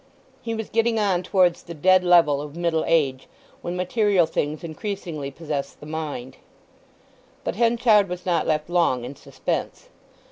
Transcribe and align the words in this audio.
He 0.41 0.55
was 0.55 0.69
getting 0.71 0.97
on 0.97 1.21
towards 1.21 1.61
the 1.61 1.75
dead 1.75 2.03
level 2.03 2.41
of 2.41 2.55
middle 2.55 2.83
age, 2.87 3.27
when 3.61 3.75
material 3.77 4.25
things 4.25 4.63
increasingly 4.63 5.29
possess 5.29 5.73
the 5.73 5.85
mind. 5.85 6.37
But 7.43 7.55
Henchard 7.57 8.09
was 8.09 8.25
not 8.25 8.47
left 8.47 8.67
long 8.67 9.05
in 9.05 9.15
suspense. 9.15 9.89